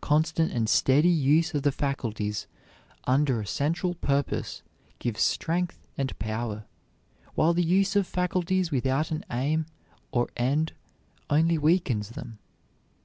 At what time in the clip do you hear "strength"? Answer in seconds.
5.22-5.86